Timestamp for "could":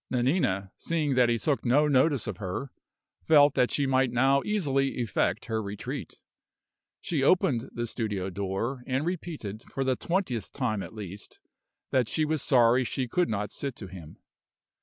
13.07-13.29